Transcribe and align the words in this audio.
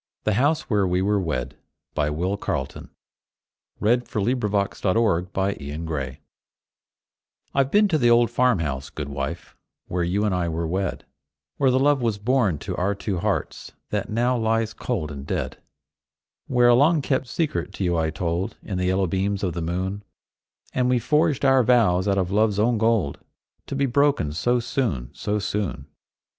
THE 0.23 0.33
HOUSE 0.33 0.61
WHERE 0.67 0.87
WE 0.87 1.03
WERE 1.03 1.19
WED. 1.19 1.57
I've 1.95 2.11
been 2.17 2.39
to 2.39 2.87
the 7.99 8.09
old 8.09 8.31
farm 8.31 8.57
house, 8.57 8.89
good 8.89 9.09
wife, 9.09 9.55
Where 9.87 10.03
you 10.03 10.25
and 10.25 10.33
I 10.33 10.49
were 10.49 10.65
wed; 10.65 11.05
Where 11.57 11.69
the 11.69 11.77
love 11.77 12.01
was 12.01 12.17
born 12.17 12.57
to 12.57 12.75
our 12.77 12.95
two 12.95 13.19
hearts 13.19 13.73
That 13.91 14.09
now 14.09 14.35
lies 14.35 14.73
cold 14.73 15.11
and 15.11 15.27
dead. 15.27 15.61
Where 16.47 16.69
a 16.69 16.73
long 16.73 17.03
kept 17.03 17.27
secret 17.27 17.71
to 17.73 17.83
you 17.83 17.95
I 17.95 18.09
told, 18.09 18.57
In 18.63 18.79
the 18.79 18.85
yellow 18.87 19.05
beams 19.05 19.43
of 19.43 19.53
the 19.53 19.61
moon, 19.61 20.01
And 20.73 20.89
we 20.89 20.97
forged 20.97 21.45
our 21.45 21.61
vows 21.61 22.07
out 22.07 22.17
of 22.17 22.31
love's 22.31 22.57
own 22.57 22.79
gold, 22.79 23.19
To 23.67 23.75
be 23.75 23.85
broken 23.85 24.33
so 24.33 24.59
soon, 24.59 25.11
so 25.13 25.37
soon! 25.37 25.85